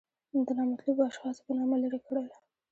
[0.45, 2.27] د نامطلوبو اشخاصو په نامه لرې کړل.